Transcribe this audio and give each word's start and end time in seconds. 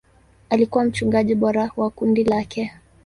Alikuwa 0.49 0.83
mchungaji 0.85 1.35
bora 1.35 1.71
wa 1.77 1.89
kundi 1.89 2.23
lake. 2.23 2.71